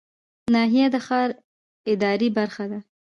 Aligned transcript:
ناحیه 0.53 0.87
د 0.93 0.97
ښار 1.05 1.29
اداري 1.91 2.29
برخه 2.37 2.63
ده 2.71 2.79